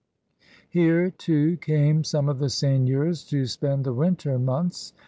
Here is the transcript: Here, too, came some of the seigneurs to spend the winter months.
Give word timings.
Here, 0.67 1.11
too, 1.11 1.57
came 1.57 2.03
some 2.03 2.27
of 2.27 2.39
the 2.39 2.49
seigneurs 2.49 3.23
to 3.25 3.45
spend 3.45 3.83
the 3.85 3.93
winter 3.93 4.39
months. 4.39 4.93